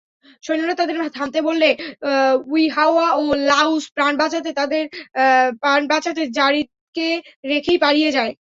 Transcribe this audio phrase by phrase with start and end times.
[0.43, 1.69] সৈন্যরা তাদের থামতে বললে
[2.55, 4.13] ইউহাওয়া ও লাঈছ প্রাণ
[5.91, 7.07] বাঁচাতে যারীদকে
[7.45, 8.33] রেখেই পালিয়ে যায়।